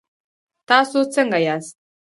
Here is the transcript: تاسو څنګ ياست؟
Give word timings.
تاسو 0.69 0.97
څنګ 1.13 1.31
ياست؟ 1.45 1.75